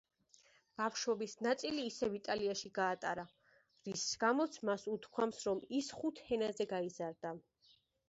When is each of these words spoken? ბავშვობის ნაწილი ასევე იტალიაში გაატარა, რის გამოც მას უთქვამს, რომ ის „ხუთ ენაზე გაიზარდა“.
ბავშვობის 0.81 1.35
ნაწილი 1.47 1.83
ასევე 1.89 2.17
იტალიაში 2.21 2.73
გაატარა, 2.79 3.27
რის 3.91 4.09
გამოც 4.27 4.61
მას 4.73 4.89
უთქვამს, 4.97 5.47
რომ 5.49 5.65
ის 5.83 5.95
„ხუთ 6.01 6.27
ენაზე 6.39 6.73
გაიზარდა“. 6.77 7.41